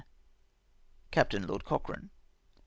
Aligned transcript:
"Captain 1.11 1.45
Lord 1.45 1.63
Cochrane." 1.63 2.09